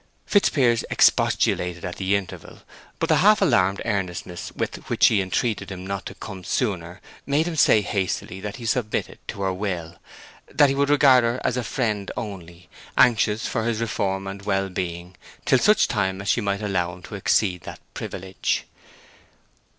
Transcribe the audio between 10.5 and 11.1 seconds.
he would